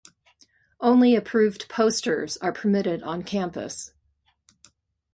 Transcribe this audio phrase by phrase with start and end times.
[0.79, 3.93] Only approved posters are permitted on campus.